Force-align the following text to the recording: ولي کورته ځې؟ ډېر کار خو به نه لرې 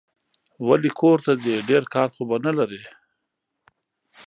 ولي 0.67 0.91
کورته 0.99 1.31
ځې؟ 1.43 1.55
ډېر 1.69 1.83
کار 1.93 2.09
خو 2.15 2.21
به 2.29 2.37
نه 2.45 2.51
لرې 2.57 2.81